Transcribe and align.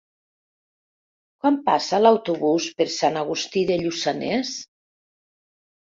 Quan 1.43 1.59
passa 1.67 1.99
l'autobús 2.01 2.67
per 2.79 2.89
Sant 2.97 3.21
Agustí 3.25 3.67
de 3.73 3.81
Lluçanès? 3.83 4.59